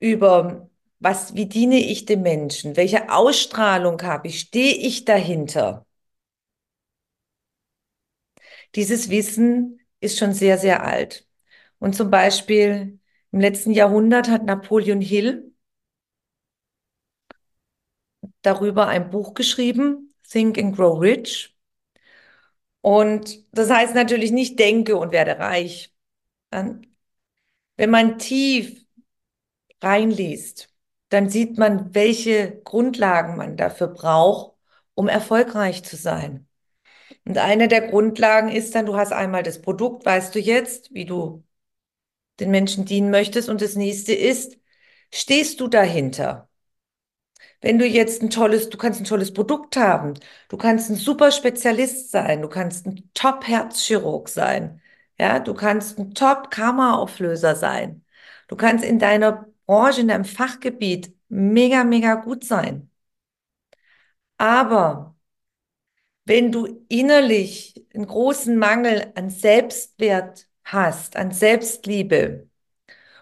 über 0.01 0.71
was, 1.01 1.35
wie 1.35 1.47
diene 1.47 1.79
ich 1.79 2.07
dem 2.07 2.23
Menschen, 2.23 2.77
welche 2.77 3.11
Ausstrahlung 3.13 4.03
habe 4.03 4.29
ich, 4.29 4.41
stehe 4.41 4.75
ich 4.75 5.05
dahinter. 5.05 5.87
Dieses 8.75 9.11
Wissen 9.11 9.81
ist 10.01 10.19
schon 10.19 10.33
sehr, 10.33 10.59
sehr 10.59 10.85
alt. 10.85 11.27
Und 11.79 11.95
zum 11.97 12.11
Beispiel 12.11 12.99
im 13.33 13.41
letzten 13.41 13.73
Jahrhundert 13.73 14.29
hat 14.29 14.45
Napoleon 14.45 15.01
Hill 15.01 15.53
darüber 18.43 18.87
ein 18.89 19.11
Buch 19.11 19.35
geschrieben, 19.35 20.13
Think 20.29 20.59
and 20.59 20.75
Grow 20.77 20.99
Rich. 21.01 21.55
Und 22.81 23.45
das 23.53 23.71
heißt 23.71 23.95
natürlich 23.95 24.31
nicht 24.31 24.59
denke 24.59 24.97
und 24.97 25.13
werde 25.13 25.39
reich. 25.39 25.93
Wenn 27.77 27.91
man 27.91 28.19
tief 28.19 28.85
reinliest, 29.83 30.71
dann 31.09 31.29
sieht 31.29 31.59
man, 31.59 31.95
welche 31.95 32.61
Grundlagen 32.65 33.37
man 33.37 33.57
dafür 33.57 33.89
braucht, 33.89 34.57
um 34.95 35.09
erfolgreich 35.09 35.85
zu 35.85 35.97
sein. 35.97 36.49
Und 37.27 37.39
eine 37.39 37.69
der 37.69 37.89
Grundlagen 37.89 38.51
ist 38.51 38.75
dann, 38.75 38.87
du 38.87 38.97
hast 38.97 39.13
einmal 39.13 39.43
das 39.43 39.63
Produkt, 39.63 40.07
weißt 40.07 40.35
du 40.35 40.41
jetzt, 40.41 40.93
wie 40.95 41.05
du 41.07 41.45
den 42.41 42.51
Menschen 42.51 42.85
dienen 42.85 43.11
möchtest. 43.11 43.49
Und 43.49 43.63
das 43.63 43.77
nächste 43.77 44.15
ist, 44.15 44.59
stehst 45.13 45.61
du 45.61 45.69
dahinter? 45.69 46.49
Wenn 47.61 47.79
du 47.79 47.87
jetzt 47.87 48.23
ein 48.23 48.31
tolles, 48.31 48.69
du 48.71 48.79
kannst 48.79 49.01
ein 49.01 49.05
tolles 49.05 49.33
Produkt 49.33 49.77
haben, 49.77 50.15
du 50.49 50.57
kannst 50.57 50.91
ein 50.91 50.97
super 50.97 51.31
Spezialist 51.33 52.11
sein, 52.11 52.43
du 52.43 52.49
kannst 52.49 52.87
ein 52.87 53.11
Top-Herzchirurg 53.15 54.29
sein, 54.29 54.81
ja, 55.19 55.39
du 55.41 55.55
kannst 55.55 55.99
ein 55.99 56.15
Top-Karma-Auflöser 56.15 57.57
sein, 57.57 58.05
du 58.49 58.57
kannst 58.57 58.85
in 58.85 58.99
deiner 58.99 59.47
Branche, 59.67 60.01
in 60.03 60.09
deinem 60.09 60.25
Fachgebiet 60.25 61.15
mega, 61.29 61.85
mega 61.85 62.15
gut 62.17 62.45
sein. 62.45 62.91
Aber 64.39 65.15
wenn 66.25 66.51
du 66.53 66.85
innerlich 66.89 67.87
einen 67.95 68.07
großen 68.07 68.57
Mangel 68.59 69.13
an 69.15 69.31
Selbstwert 69.31 70.49
hast, 70.65 71.17
an 71.17 71.31
Selbstliebe, 71.33 72.49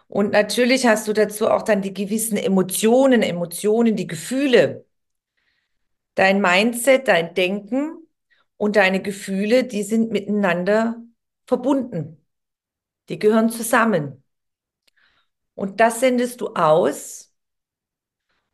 und 0.09 0.33
natürlich 0.33 0.87
hast 0.87 1.09
du 1.09 1.15
dazu 1.15 1.49
auch 1.51 1.63
dann 1.63 1.83
die 1.83 1.95
gewissen 1.95 2.37
Emotionen, 2.39 3.23
Emotionen, 3.23 3.97
die 3.97 4.07
Gefühle. 4.07 4.87
Dein 6.15 6.41
Mindset, 6.41 7.09
dein 7.09 7.35
Denken 7.35 8.07
und 8.57 8.77
deine 8.77 9.03
Gefühle, 9.03 9.65
die 9.65 9.83
sind 9.83 10.11
miteinander 10.13 11.03
verbunden. 11.47 12.25
Die 13.09 13.19
gehören 13.19 13.51
zusammen. 13.51 14.25
Und 15.55 15.81
das 15.81 16.01
sendest 16.01 16.41
du 16.41 16.49
aus. 16.55 17.33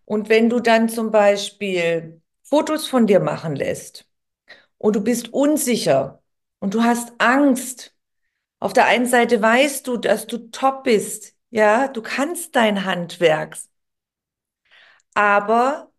Und 0.04 0.28
wenn 0.28 0.50
du 0.50 0.60
dann 0.60 0.88
zum 0.88 1.10
Beispiel 1.10 2.20
Fotos 2.42 2.88
von 2.88 3.06
dir 3.06 3.20
machen 3.20 3.54
lässt 3.54 4.06
und 4.78 4.96
du 4.96 5.02
bist 5.02 5.32
unsicher 5.32 6.22
und 6.60 6.74
du 6.74 6.82
hast 6.84 7.12
Angst, 7.18 7.94
auf 8.60 8.72
der 8.74 8.86
einen 8.86 9.06
Seite 9.06 9.42
weißt 9.42 9.86
du, 9.86 9.96
dass 9.98 10.26
du 10.26 10.50
top 10.50 10.84
bist, 10.84 11.36
ja, 11.50 11.88
du 11.88 12.02
kannst 12.02 12.56
dein 12.56 12.84
Handwerk, 12.86 13.58
aber 15.14 15.90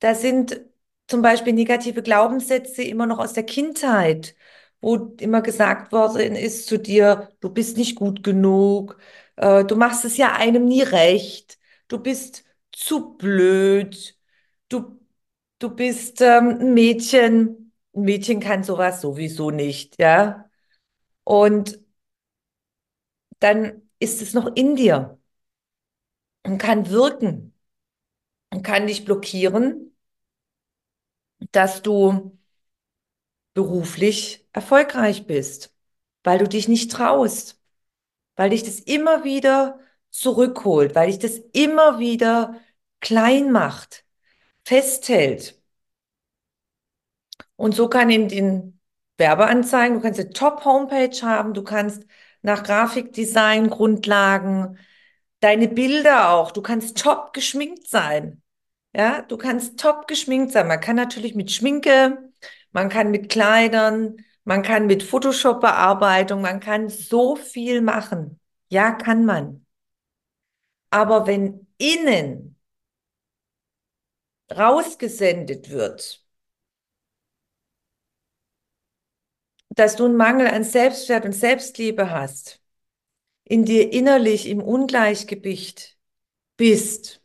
da 0.00 0.14
sind 0.14 0.60
zum 1.08 1.22
Beispiel 1.22 1.52
negative 1.52 2.02
Glaubenssätze 2.02 2.82
immer 2.82 3.06
noch 3.06 3.18
aus 3.18 3.32
der 3.32 3.44
Kindheit, 3.44 4.34
wo 4.80 4.96
immer 5.20 5.42
gesagt 5.42 5.92
worden 5.92 6.36
ist 6.36 6.66
zu 6.68 6.78
dir, 6.78 7.32
du 7.40 7.50
bist 7.50 7.76
nicht 7.76 7.96
gut 7.96 8.22
genug, 8.22 8.98
äh, 9.36 9.64
du 9.64 9.76
machst 9.76 10.04
es 10.04 10.16
ja 10.16 10.32
einem 10.34 10.64
nie 10.66 10.82
recht, 10.82 11.58
du 11.88 11.98
bist 11.98 12.44
zu 12.72 13.16
blöd, 13.16 14.16
du, 14.68 15.00
du 15.58 15.70
bist 15.74 16.20
ähm, 16.22 16.58
ein 16.60 16.74
Mädchen, 16.74 17.72
ein 17.94 18.02
Mädchen 18.02 18.40
kann 18.40 18.62
sowas 18.64 19.00
sowieso 19.00 19.50
nicht, 19.50 20.00
ja. 20.00 20.48
Und 21.24 21.80
dann 23.40 23.82
ist 23.98 24.22
es 24.22 24.34
noch 24.34 24.54
in 24.56 24.76
dir 24.76 25.18
und 26.44 26.58
kann 26.58 26.90
wirken 26.90 27.54
und 28.50 28.62
kann 28.64 28.86
dich 28.88 29.04
blockieren, 29.06 29.94
dass 31.52 31.82
du 31.82 32.38
beruflich 33.54 34.47
erfolgreich 34.58 35.26
bist, 35.26 35.74
weil 36.24 36.38
du 36.38 36.48
dich 36.48 36.68
nicht 36.68 36.90
traust, 36.90 37.60
weil 38.36 38.50
dich 38.50 38.64
das 38.64 38.80
immer 38.80 39.24
wieder 39.24 39.80
zurückholt, 40.10 40.94
weil 40.94 41.08
dich 41.08 41.18
das 41.20 41.38
immer 41.52 41.98
wieder 42.00 42.60
klein 43.00 43.52
macht, 43.52 44.04
festhält. 44.64 45.60
Und 47.56 47.74
so 47.74 47.88
kann 47.88 48.10
in 48.10 48.28
den 48.28 48.80
Werbeanzeigen, 49.16 49.96
du 49.96 50.02
kannst 50.02 50.20
eine 50.20 50.30
Top-Homepage 50.30 51.22
haben, 51.22 51.54
du 51.54 51.62
kannst 51.64 52.04
nach 52.42 52.62
Grafikdesign 52.62 53.70
Grundlagen, 53.70 54.78
deine 55.40 55.68
Bilder 55.68 56.30
auch, 56.30 56.50
du 56.52 56.62
kannst 56.62 56.98
top 56.98 57.32
geschminkt 57.32 57.88
sein. 57.88 58.42
Ja, 58.94 59.22
du 59.22 59.36
kannst 59.36 59.78
top 59.78 60.08
geschminkt 60.08 60.52
sein. 60.52 60.66
Man 60.66 60.80
kann 60.80 60.96
natürlich 60.96 61.34
mit 61.34 61.50
Schminke, 61.52 62.30
man 62.72 62.88
kann 62.88 63.10
mit 63.10 63.28
Kleidern, 63.28 64.16
man 64.48 64.62
kann 64.62 64.86
mit 64.86 65.02
Photoshop-Bearbeitung, 65.04 66.40
man 66.40 66.58
kann 66.60 66.88
so 66.88 67.36
viel 67.36 67.82
machen. 67.82 68.40
Ja, 68.70 68.92
kann 68.92 69.24
man. 69.26 69.64
Aber 70.90 71.26
wenn 71.26 71.66
innen 71.78 72.56
rausgesendet 74.54 75.70
wird, 75.70 76.22
dass 79.70 79.96
du 79.96 80.04
einen 80.04 80.16
Mangel 80.16 80.46
an 80.48 80.62
Selbstwert 80.64 81.24
und 81.24 81.32
Selbstliebe 81.32 82.10
hast, 82.10 82.60
in 83.44 83.64
dir 83.66 83.92
innerlich 83.92 84.48
im 84.48 84.62
Ungleichgewicht 84.62 85.98
bist, 86.58 87.22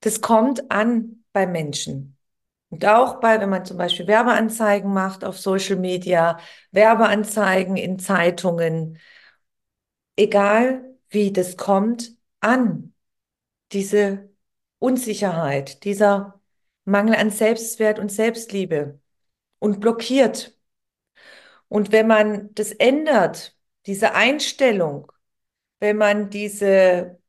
das 0.00 0.20
kommt 0.20 0.70
an 0.70 1.24
bei 1.32 1.46
Menschen. 1.46 2.18
Und 2.70 2.86
auch 2.86 3.20
bei, 3.20 3.40
wenn 3.40 3.50
man 3.50 3.64
zum 3.64 3.76
Beispiel 3.76 4.06
Werbeanzeigen 4.06 4.92
macht 4.92 5.24
auf 5.24 5.38
Social 5.38 5.76
Media, 5.76 6.38
Werbeanzeigen 6.70 7.76
in 7.76 7.98
Zeitungen, 7.98 8.98
egal 10.16 10.96
wie 11.08 11.32
das 11.32 11.56
kommt, 11.56 12.12
an. 12.40 12.94
Diese 13.72 14.30
Unsicherheit, 14.78 15.84
dieser 15.84 16.40
Mangel 16.84 17.16
an 17.16 17.30
Selbstwert 17.30 17.98
und 17.98 18.10
Selbstliebe 18.10 19.00
und 19.58 19.80
blockiert. 19.80 20.56
Und 21.68 21.92
wenn 21.92 22.06
man 22.06 22.54
das 22.54 22.72
ändert, 22.72 23.56
diese 23.86 24.14
Einstellung, 24.14 25.12
wenn 25.78 25.96
man 25.96 26.30
diese 26.30 27.20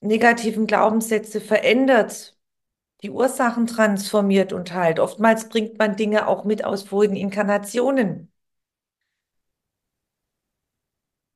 negativen 0.00 0.66
Glaubenssätze 0.66 1.40
verändert, 1.40 2.38
die 3.02 3.10
Ursachen 3.10 3.66
transformiert 3.66 4.52
und 4.52 4.72
heilt. 4.74 5.00
Oftmals 5.00 5.48
bringt 5.48 5.78
man 5.78 5.96
Dinge 5.96 6.28
auch 6.28 6.44
mit 6.44 6.64
aus 6.64 6.82
vorigen 6.84 7.16
Inkarnationen, 7.16 8.32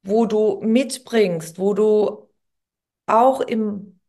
wo 0.03 0.27
du 0.27 0.61
mitbringst, 0.63 1.59
wo 1.59 1.75
du 1.75 2.29
auch 3.07 3.41
im 3.43 4.01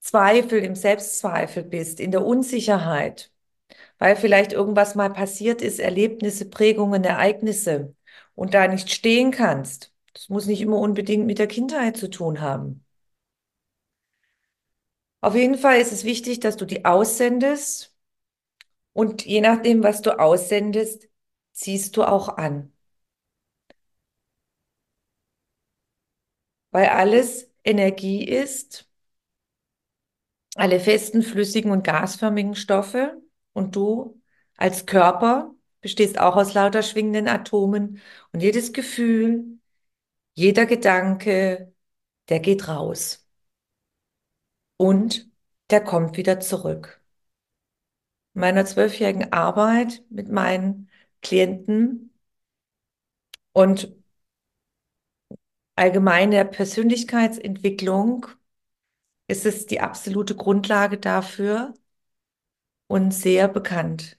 Zweifel, 0.00 0.60
im 0.64 0.74
Selbstzweifel 0.76 1.64
bist, 1.64 2.00
in 2.00 2.12
der 2.12 2.24
Unsicherheit, 2.24 3.32
weil 3.98 4.16
vielleicht 4.16 4.54
irgendwas 4.54 4.96
mal 4.96 5.12
passiert 5.12 5.62
ist, 5.62 5.80
Erlebnisse, 5.80 6.50
Prägungen, 6.50 7.04
Ereignisse 7.04 7.96
und 8.36 8.54
da 8.54 8.68
nicht 8.68 8.92
stehen 8.92 9.32
kannst. 9.32 9.94
Das 10.14 10.30
muss 10.30 10.46
nicht 10.46 10.62
immer 10.62 10.78
unbedingt 10.80 11.26
mit 11.26 11.40
der 11.40 11.48
Kindheit 11.48 11.98
zu 11.98 12.10
tun 12.10 12.42
haben. 12.42 12.85
Auf 15.20 15.34
jeden 15.34 15.58
Fall 15.58 15.78
ist 15.80 15.92
es 15.92 16.04
wichtig, 16.04 16.40
dass 16.40 16.56
du 16.56 16.64
die 16.66 16.84
aussendest. 16.86 17.94
Und 18.92 19.24
je 19.26 19.40
nachdem, 19.40 19.82
was 19.84 20.02
du 20.02 20.18
aussendest, 20.18 21.08
ziehst 21.52 21.96
du 21.96 22.02
auch 22.04 22.28
an. 22.36 22.72
Weil 26.70 26.86
alles 26.90 27.50
Energie 27.64 28.22
ist, 28.24 28.88
alle 30.54 30.80
festen, 30.80 31.22
flüssigen 31.22 31.70
und 31.70 31.84
gasförmigen 31.84 32.54
Stoffe. 32.54 33.20
Und 33.52 33.76
du 33.76 34.20
als 34.56 34.86
Körper 34.86 35.54
bestehst 35.80 36.18
auch 36.20 36.36
aus 36.36 36.54
lauter 36.54 36.82
schwingenden 36.82 37.28
Atomen. 37.28 38.00
Und 38.32 38.40
jedes 38.42 38.72
Gefühl, 38.72 39.58
jeder 40.34 40.66
Gedanke, 40.66 41.74
der 42.30 42.40
geht 42.40 42.68
raus 42.68 43.25
und 44.78 45.28
der 45.70 45.82
kommt 45.84 46.16
wieder 46.16 46.40
zurück. 46.40 47.02
In 48.34 48.40
meiner 48.42 48.64
zwölfjährigen 48.66 49.32
Arbeit 49.32 50.04
mit 50.10 50.28
meinen 50.30 50.88
Klienten 51.22 52.12
und 53.54 53.88
allgemeine 55.74 56.44
Persönlichkeitsentwicklung 56.44 58.26
ist 59.28 59.46
es 59.46 59.66
die 59.66 59.80
absolute 59.80 60.34
Grundlage 60.36 60.98
dafür 60.98 61.74
und 62.86 63.12
sehr 63.12 63.48
bekannt, 63.48 64.18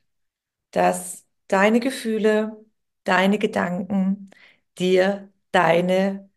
dass 0.72 1.26
deine 1.50 1.80
Gefühle, 1.80 2.66
deine 3.06 3.40
Gedanken 3.40 4.32
dir 4.80 5.32
deine 5.52 6.30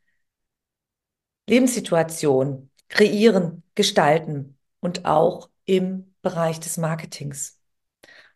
Lebenssituation 1.49 2.71
kreieren, 2.89 3.63
gestalten 3.81 4.59
und 4.81 5.07
auch 5.07 5.49
im 5.65 6.15
Bereich 6.21 6.61
des 6.61 6.77
Marketings. 6.77 7.59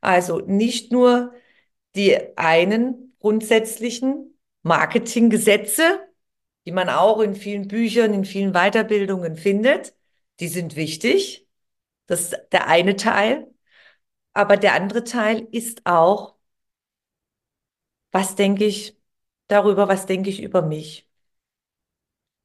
Also 0.01 0.39
nicht 0.41 0.91
nur 0.91 1.35
die 1.95 2.17
einen 2.39 3.15
grundsätzlichen 3.21 4.39
Marketinggesetze, 4.63 6.01
die 6.65 6.73
man 6.73 6.89
auch 6.89 7.21
in 7.21 7.35
vielen 7.35 7.69
Büchern, 7.69 8.15
in 8.15 8.25
vielen 8.25 8.53
Weiterbildungen 8.53 9.37
findet, 9.37 9.95
die 10.41 10.49
sind 10.49 10.77
wichtig. 10.77 11.47
Das 12.07 12.23
ist 12.23 12.37
der 12.53 12.67
eine 12.69 12.97
Teil. 12.97 13.53
Aber 14.33 14.57
der 14.57 14.73
andere 14.75 15.05
Teil 15.05 15.47
ist 15.53 15.83
auch, 15.85 16.37
was 18.13 18.35
denke 18.35 18.65
ich 18.65 18.99
darüber, 19.49 19.89
was 19.89 20.07
denke 20.07 20.31
ich 20.31 20.41
über 20.43 20.63
mich. 20.63 21.07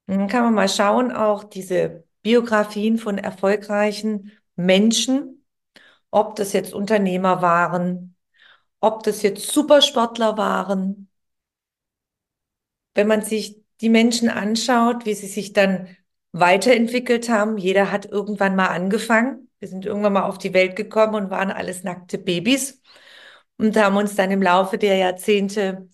Dann 0.07 0.27
kann 0.27 0.43
man 0.43 0.53
mal 0.53 0.67
schauen, 0.67 1.13
auch 1.13 1.45
diese 1.45 2.03
Biografien 2.21 2.97
von 2.97 3.17
erfolgreichen 3.17 4.31
Menschen, 4.55 5.45
ob 6.11 6.35
das 6.35 6.53
jetzt 6.53 6.73
Unternehmer 6.73 7.41
waren, 7.41 8.15
ob 8.79 9.03
das 9.03 9.21
jetzt 9.21 9.51
Supersportler 9.51 10.37
waren. 10.37 11.09
Wenn 12.95 13.07
man 13.07 13.21
sich 13.21 13.57
die 13.81 13.89
Menschen 13.89 14.29
anschaut, 14.29 15.05
wie 15.05 15.13
sie 15.13 15.27
sich 15.27 15.53
dann 15.53 15.95
weiterentwickelt 16.31 17.29
haben, 17.29 17.57
jeder 17.57 17.91
hat 17.91 18.05
irgendwann 18.05 18.55
mal 18.55 18.67
angefangen. 18.67 19.49
Wir 19.59 19.67
sind 19.67 19.85
irgendwann 19.85 20.13
mal 20.13 20.23
auf 20.23 20.37
die 20.37 20.53
Welt 20.53 20.75
gekommen 20.75 21.15
und 21.15 21.29
waren 21.29 21.51
alles 21.51 21.83
nackte 21.83 22.17
Babys 22.17 22.81
und 23.57 23.75
haben 23.77 23.97
uns 23.97 24.15
dann 24.15 24.31
im 24.31 24.41
Laufe 24.41 24.77
der 24.77 24.97
Jahrzehnte 24.97 25.89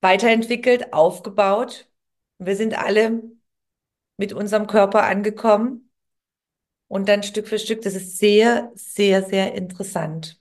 weiterentwickelt, 0.00 0.92
aufgebaut 0.92 1.88
wir 2.38 2.56
sind 2.56 2.76
alle 2.78 3.22
mit 4.16 4.32
unserem 4.32 4.66
Körper 4.66 5.04
angekommen 5.04 5.90
und 6.88 7.08
dann 7.08 7.22
Stück 7.22 7.48
für 7.48 7.58
Stück, 7.58 7.82
das 7.82 7.94
ist 7.94 8.18
sehr, 8.18 8.70
sehr, 8.74 9.22
sehr 9.24 9.54
interessant. 9.54 10.40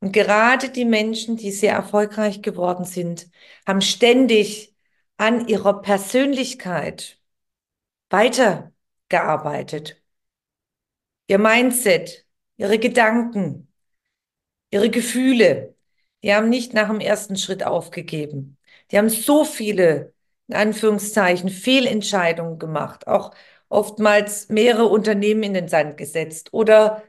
Und 0.00 0.12
gerade 0.12 0.70
die 0.70 0.84
Menschen, 0.84 1.36
die 1.36 1.52
sehr 1.52 1.74
erfolgreich 1.74 2.42
geworden 2.42 2.84
sind, 2.84 3.30
haben 3.66 3.82
ständig 3.82 4.74
an 5.18 5.46
ihrer 5.48 5.82
Persönlichkeit 5.82 7.20
weitergearbeitet. 8.08 10.02
Ihr 11.26 11.38
Mindset, 11.38 12.26
ihre 12.56 12.78
Gedanken, 12.78 13.72
ihre 14.70 14.90
Gefühle, 14.90 15.76
die 16.22 16.34
haben 16.34 16.48
nicht 16.48 16.74
nach 16.74 16.88
dem 16.88 17.00
ersten 17.00 17.36
Schritt 17.36 17.62
aufgegeben. 17.62 18.58
Die 18.90 18.98
haben 18.98 19.08
so 19.08 19.44
viele 19.44 20.14
in 20.50 20.56
Anführungszeichen, 20.56 21.48
Fehlentscheidungen 21.48 22.58
gemacht, 22.58 23.06
auch 23.06 23.32
oftmals 23.68 24.48
mehrere 24.48 24.86
Unternehmen 24.86 25.44
in 25.44 25.54
den 25.54 25.68
Sand 25.68 25.96
gesetzt 25.96 26.52
oder 26.52 27.04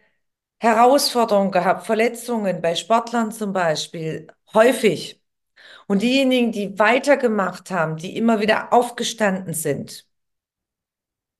Herausforderungen 0.60 1.52
gehabt, 1.52 1.86
Verletzungen 1.88 2.62
bei 2.62 2.76
Sportlern 2.76 3.32
zum 3.32 3.54
Beispiel, 3.54 4.28
häufig. 4.54 5.22
Und 5.88 6.04
diejenigen, 6.04 6.52
die 6.52 6.80
weitergemacht 6.80 7.72
haben, 7.72 7.98
die 7.98 8.18
immer 8.18 8.42
wieder 8.42 8.74
aufgestanden 8.74 9.54
sind, 9.56 10.08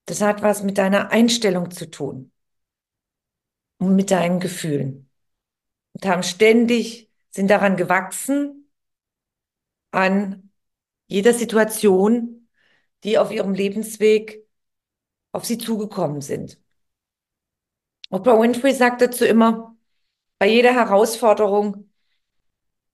das 0.06 0.22
hat 0.22 0.42
was 0.42 0.64
mit 0.64 0.78
deiner 0.80 1.12
Einstellung 1.12 1.72
zu 1.72 1.90
tun 1.90 2.32
und 3.78 3.96
mit 3.96 4.12
deinen 4.12 4.40
Gefühlen. 4.40 5.10
Und 5.94 6.06
haben 6.06 6.24
ständig, 6.24 7.10
sind 7.30 7.50
daran 7.50 7.78
gewachsen 7.78 8.70
an 9.92 10.51
jeder 11.12 11.34
Situation, 11.34 12.48
die 13.04 13.18
auf 13.18 13.32
ihrem 13.32 13.54
Lebensweg 13.54 14.48
auf 15.34 15.46
sie 15.46 15.58
zugekommen 15.58 16.22
sind. 16.22 16.58
Oprah 18.10 18.40
Winfrey 18.40 18.74
sagt 18.74 19.02
dazu 19.02 19.26
immer, 19.26 19.76
bei 20.40 20.48
jeder 20.48 20.74
Herausforderung 20.74 21.90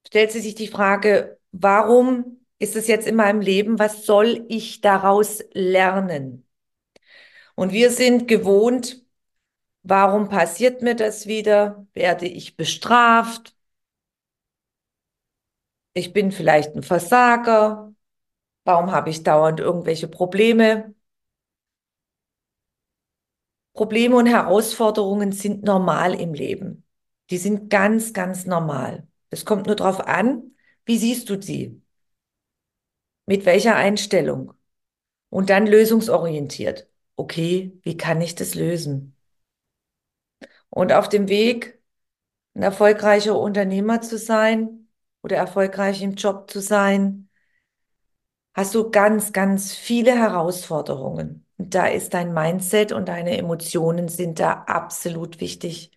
stellt 0.05 0.31
sie 0.31 0.41
sich 0.41 0.55
die 0.55 0.67
Frage, 0.67 1.39
warum 1.51 2.45
ist 2.59 2.75
es 2.75 2.87
jetzt 2.87 3.07
in 3.07 3.15
meinem 3.15 3.41
Leben? 3.41 3.77
Was 3.77 4.05
soll 4.05 4.45
ich 4.47 4.81
daraus 4.81 5.43
lernen? 5.53 6.47
Und 7.55 7.71
wir 7.71 7.91
sind 7.91 8.27
gewohnt, 8.27 9.05
warum 9.83 10.29
passiert 10.29 10.81
mir 10.81 10.95
das 10.95 11.27
wieder? 11.27 11.87
Werde 11.93 12.25
ich 12.27 12.57
bestraft? 12.57 13.55
Ich 15.93 16.13
bin 16.13 16.31
vielleicht 16.31 16.75
ein 16.75 16.83
Versager. 16.83 17.93
Warum 18.67 18.91
habe 18.91 19.09
ich 19.09 19.23
dauernd 19.23 19.61
irgendwelche 19.61 20.09
Probleme? 20.09 20.93
Probleme 23.73 24.17
und 24.17 24.25
Herausforderungen 24.25 25.31
sind 25.31 25.63
normal 25.63 26.19
im 26.19 26.33
Leben. 26.33 26.83
Die 27.29 27.37
sind 27.37 27.69
ganz, 27.69 28.11
ganz 28.11 28.45
normal. 28.45 29.07
Es 29.29 29.45
kommt 29.45 29.67
nur 29.67 29.75
darauf 29.77 30.01
an, 30.05 30.51
wie 30.85 30.97
siehst 30.97 31.29
du 31.29 31.41
sie? 31.41 31.81
Mit 33.27 33.45
welcher 33.45 33.75
Einstellung? 33.75 34.53
Und 35.29 35.49
dann 35.49 35.67
lösungsorientiert. 35.67 36.89
Okay, 37.17 37.79
wie 37.83 37.97
kann 37.97 38.21
ich 38.21 38.35
das 38.35 38.55
lösen? 38.55 39.15
Und 40.69 40.93
auf 40.93 41.09
dem 41.09 41.27
Weg, 41.29 41.79
ein 42.55 42.63
erfolgreicher 42.63 43.39
Unternehmer 43.39 44.01
zu 44.01 44.17
sein 44.17 44.89
oder 45.23 45.37
erfolgreich 45.37 46.01
im 46.01 46.15
Job 46.15 46.49
zu 46.51 46.61
sein, 46.61 47.26
hast 48.57 48.75
du 48.75 48.91
ganz, 48.91 49.33
ganz 49.33 49.73
viele 49.75 50.13
Herausforderungen. 50.17 51.45
Da 51.59 51.87
ist 51.87 52.15
dein 52.15 52.33
Mindset 52.33 52.93
und 52.93 53.07
deine 53.07 53.37
Emotionen 53.37 54.09
sind 54.09 54.39
da 54.41 54.65
absolut 54.67 55.41
wichtig, 55.41 55.91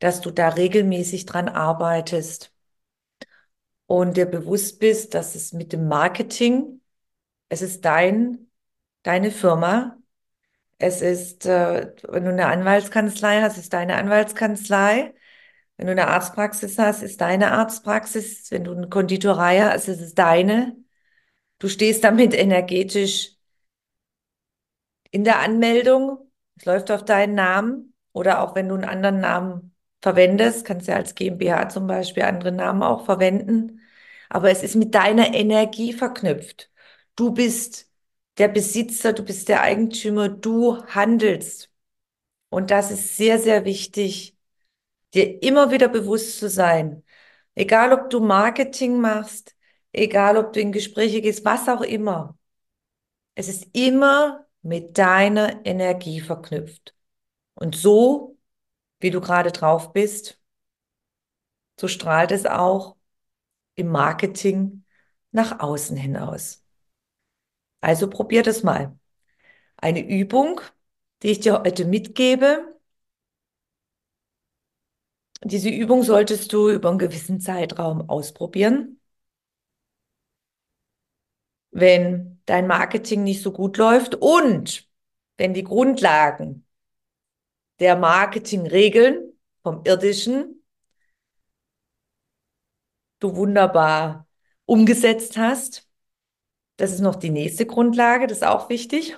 dass 0.00 0.20
du 0.22 0.30
da 0.32 0.50
regelmäßig 0.50 1.26
dran 1.26 1.48
arbeitest 1.50 2.52
und 3.86 4.16
dir 4.16 4.26
bewusst 4.26 4.78
bist, 4.80 5.14
dass 5.14 5.34
es 5.34 5.52
mit 5.52 5.72
dem 5.72 5.88
Marketing, 5.88 6.80
es 7.48 7.62
ist 7.62 7.84
dein, 7.84 8.50
deine 9.04 9.30
Firma, 9.30 9.98
es 10.78 11.02
ist, 11.02 11.46
äh, 11.46 11.94
wenn 12.08 12.24
du 12.24 12.30
eine 12.32 12.46
Anwaltskanzlei 12.48 13.42
hast, 13.42 13.58
ist 13.58 13.72
deine 13.74 13.96
Anwaltskanzlei. 13.96 15.14
Wenn 15.76 15.86
du 15.88 15.92
eine 15.92 16.08
Arztpraxis 16.08 16.78
hast, 16.78 17.02
ist 17.02 17.20
deine 17.22 17.52
Arztpraxis. 17.52 18.50
Wenn 18.52 18.64
du 18.64 18.72
eine 18.74 18.88
Konditorei 18.88 19.60
hast, 19.62 19.88
ist 19.88 20.00
es 20.02 20.14
deine. 20.14 20.76
Du 21.58 21.68
stehst 21.68 22.04
damit 22.04 22.34
energetisch 22.34 23.36
in 25.10 25.24
der 25.24 25.40
Anmeldung. 25.40 26.30
Es 26.56 26.64
läuft 26.64 26.90
auf 26.90 27.04
deinen 27.04 27.34
Namen. 27.34 27.94
Oder 28.12 28.42
auch 28.42 28.54
wenn 28.54 28.68
du 28.68 28.74
einen 28.74 28.84
anderen 28.84 29.20
Namen 29.20 29.74
verwendest, 30.02 30.64
kannst 30.64 30.88
du 30.88 30.92
ja 30.92 30.98
als 30.98 31.14
GmbH 31.14 31.68
zum 31.68 31.86
Beispiel 31.86 32.24
andere 32.24 32.52
Namen 32.52 32.82
auch 32.82 33.04
verwenden. 33.04 33.80
Aber 34.28 34.50
es 34.50 34.62
ist 34.62 34.74
mit 34.76 34.94
deiner 34.94 35.34
Energie 35.34 35.92
verknüpft. 35.92 36.70
Du 37.16 37.32
bist 37.32 37.90
der 38.38 38.48
Besitzer, 38.48 39.12
du 39.12 39.24
bist 39.24 39.48
der 39.48 39.62
Eigentümer, 39.62 40.28
du 40.28 40.82
handelst. 40.86 41.70
Und 42.50 42.70
das 42.70 42.90
ist 42.90 43.16
sehr, 43.16 43.38
sehr 43.38 43.64
wichtig, 43.64 44.36
dir 45.14 45.42
immer 45.42 45.70
wieder 45.70 45.88
bewusst 45.88 46.38
zu 46.38 46.48
sein. 46.48 47.04
Egal, 47.54 47.92
ob 47.92 48.10
du 48.10 48.20
Marketing 48.20 49.00
machst, 49.00 49.56
egal, 49.92 50.36
ob 50.36 50.52
du 50.52 50.60
in 50.60 50.72
Gespräche 50.72 51.20
gehst, 51.20 51.44
was 51.44 51.68
auch 51.68 51.82
immer. 51.82 52.36
Es 53.34 53.48
ist 53.48 53.68
immer 53.72 54.46
mit 54.62 54.98
deiner 54.98 55.64
Energie 55.64 56.20
verknüpft. 56.20 56.94
Und 57.54 57.76
so, 57.76 58.36
wie 59.00 59.10
du 59.10 59.20
gerade 59.20 59.52
drauf 59.52 59.92
bist, 59.92 60.40
so 61.78 61.88
strahlt 61.88 62.32
es 62.32 62.46
auch 62.46 62.96
im 63.76 63.88
Marketing 63.88 64.84
nach 65.30 65.60
außen 65.60 65.96
hinaus. 65.96 66.64
Also 67.80 68.10
probier 68.10 68.42
das 68.42 68.62
mal. 68.62 68.98
Eine 69.76 70.06
Übung, 70.06 70.60
die 71.22 71.28
ich 71.28 71.40
dir 71.40 71.60
heute 71.60 71.84
mitgebe. 71.84 72.78
Diese 75.44 75.68
Übung 75.68 76.02
solltest 76.02 76.52
du 76.52 76.68
über 76.68 76.88
einen 76.88 76.98
gewissen 76.98 77.40
Zeitraum 77.40 78.08
ausprobieren. 78.08 78.97
Wenn 81.70 82.40
dein 82.46 82.66
Marketing 82.66 83.24
nicht 83.24 83.42
so 83.42 83.52
gut 83.52 83.76
läuft 83.76 84.14
und 84.16 84.88
wenn 85.36 85.54
die 85.54 85.64
Grundlagen 85.64 86.66
der 87.80 87.96
Marketingregeln 87.96 89.32
vom 89.62 89.82
irdischen 89.84 90.62
du 93.20 93.36
wunderbar 93.36 94.26
umgesetzt 94.66 95.36
hast, 95.36 95.88
das 96.76 96.92
ist 96.92 97.00
noch 97.00 97.16
die 97.16 97.30
nächste 97.30 97.66
Grundlage, 97.66 98.26
das 98.26 98.38
ist 98.38 98.44
auch 98.46 98.68
wichtig. 98.70 99.16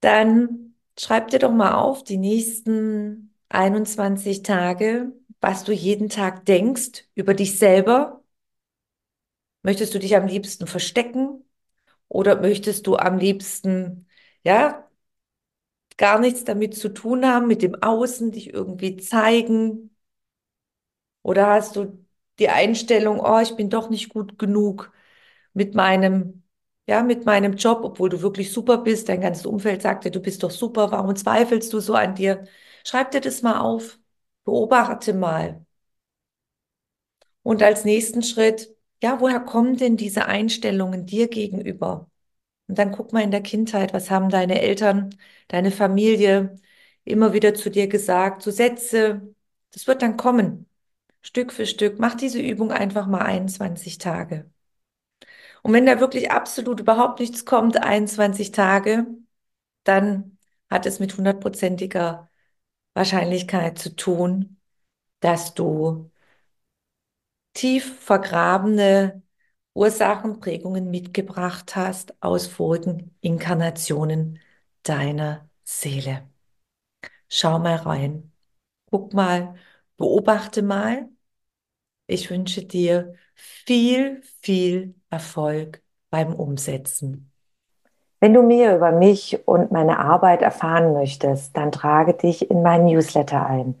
Dann 0.00 0.74
schreib 0.98 1.28
dir 1.28 1.38
doch 1.38 1.52
mal 1.52 1.74
auf 1.74 2.04
die 2.04 2.16
nächsten 2.18 3.34
21 3.48 4.42
Tage, 4.42 5.12
was 5.40 5.64
du 5.64 5.72
jeden 5.72 6.08
Tag 6.08 6.44
denkst 6.46 7.04
über 7.14 7.34
dich 7.34 7.58
selber. 7.58 8.15
Möchtest 9.66 9.94
du 9.94 10.00
dich 10.00 10.16
am 10.16 10.28
liebsten 10.28 10.68
verstecken 10.68 11.44
oder 12.08 12.40
möchtest 12.40 12.86
du 12.88 12.96
am 12.96 13.18
liebsten, 13.18 14.08
ja, 14.44 14.88
gar 15.98 16.18
nichts 16.20 16.44
damit 16.44 16.74
zu 16.76 16.88
tun 16.90 17.26
haben, 17.26 17.46
mit 17.48 17.60
dem 17.62 17.74
Außen, 17.82 18.30
dich 18.32 18.52
irgendwie 18.54 18.96
zeigen? 18.96 19.90
Oder 21.22 21.48
hast 21.48 21.76
du 21.76 22.04
die 22.38 22.48
Einstellung, 22.48 23.20
oh, 23.20 23.40
ich 23.40 23.56
bin 23.56 23.70
doch 23.70 23.90
nicht 23.90 24.08
gut 24.10 24.38
genug, 24.38 24.92
mit 25.54 25.74
meinem, 25.74 26.44
ja, 26.86 27.02
mit 27.02 27.24
meinem 27.26 27.54
Job, 27.56 27.80
obwohl 27.84 28.08
du 28.10 28.22
wirklich 28.22 28.52
super 28.52 28.78
bist. 28.78 29.08
Dein 29.08 29.20
ganzes 29.22 29.46
Umfeld 29.46 29.82
sagt 29.82 30.04
dir, 30.04 30.10
du 30.10 30.20
bist 30.20 30.42
doch 30.42 30.50
super. 30.50 30.90
Warum 30.92 31.16
zweifelst 31.16 31.72
du 31.72 31.80
so 31.80 31.94
an 31.94 32.14
dir? 32.14 32.44
Schreib 32.84 33.10
dir 33.12 33.20
das 33.20 33.42
mal 33.42 33.60
auf. 33.60 33.98
Beobachte 34.44 35.14
mal. 35.14 35.64
Und 37.42 37.62
als 37.62 37.84
nächsten 37.86 38.22
Schritt, 38.22 38.75
ja, 39.02 39.20
woher 39.20 39.40
kommen 39.40 39.76
denn 39.76 39.96
diese 39.96 40.26
Einstellungen 40.26 41.06
dir 41.06 41.28
gegenüber? 41.28 42.10
Und 42.68 42.78
dann 42.78 42.92
guck 42.92 43.12
mal 43.12 43.22
in 43.22 43.30
der 43.30 43.42
Kindheit, 43.42 43.94
was 43.94 44.10
haben 44.10 44.30
deine 44.30 44.60
Eltern, 44.60 45.14
deine 45.48 45.70
Familie 45.70 46.56
immer 47.04 47.32
wieder 47.32 47.54
zu 47.54 47.70
dir 47.70 47.88
gesagt, 47.88 48.42
so 48.42 48.50
Sätze. 48.50 49.34
Das 49.72 49.86
wird 49.86 50.02
dann 50.02 50.16
kommen. 50.16 50.68
Stück 51.22 51.52
für 51.52 51.66
Stück. 51.66 51.98
Mach 51.98 52.14
diese 52.14 52.40
Übung 52.40 52.72
einfach 52.72 53.06
mal 53.06 53.22
21 53.22 53.98
Tage. 53.98 54.50
Und 55.62 55.72
wenn 55.72 55.86
da 55.86 56.00
wirklich 56.00 56.30
absolut 56.30 56.80
überhaupt 56.80 57.20
nichts 57.20 57.44
kommt, 57.44 57.82
21 57.82 58.52
Tage, 58.52 59.06
dann 59.84 60.38
hat 60.70 60.86
es 60.86 61.00
mit 61.00 61.16
hundertprozentiger 61.16 62.30
Wahrscheinlichkeit 62.94 63.78
zu 63.78 63.94
tun, 63.96 64.58
dass 65.20 65.54
du 65.54 66.10
tief 67.56 67.98
vergrabene 68.00 69.22
Ursachenprägungen 69.74 70.90
mitgebracht 70.90 71.74
hast 71.76 72.14
aus 72.22 72.46
vorigen 72.46 73.16
Inkarnationen 73.20 74.38
deiner 74.82 75.48
Seele. 75.64 76.28
Schau 77.28 77.58
mal 77.58 77.76
rein. 77.76 78.32
Guck 78.90 79.14
mal, 79.14 79.56
beobachte 79.96 80.62
mal. 80.62 81.08
Ich 82.06 82.30
wünsche 82.30 82.64
dir 82.64 83.14
viel, 83.34 84.22
viel 84.42 84.94
Erfolg 85.10 85.82
beim 86.10 86.34
Umsetzen. 86.34 87.32
Wenn 88.20 88.34
du 88.34 88.42
mehr 88.42 88.76
über 88.76 88.92
mich 88.92 89.46
und 89.46 89.72
meine 89.72 89.98
Arbeit 89.98 90.42
erfahren 90.42 90.92
möchtest, 90.92 91.56
dann 91.56 91.72
trage 91.72 92.14
dich 92.14 92.50
in 92.50 92.62
meinen 92.62 92.86
Newsletter 92.86 93.46
ein. 93.46 93.80